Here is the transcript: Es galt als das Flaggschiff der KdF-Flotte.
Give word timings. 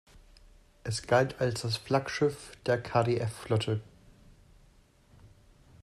Es 0.83 1.03
galt 1.03 1.39
als 1.39 1.61
das 1.61 1.77
Flaggschiff 1.77 2.53
der 2.65 2.81
KdF-Flotte. 2.81 3.81